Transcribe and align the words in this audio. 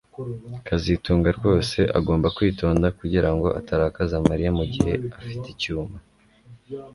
kazitunga 0.67 1.29
rwose 1.37 1.77
agomba 1.97 2.27
kwitonda 2.35 2.87
kugirango 2.99 3.47
atarakaza 3.59 4.15
Mariya 4.29 4.51
mugihe 4.57 4.93
afite 5.21 5.45
icyuma 5.53 5.97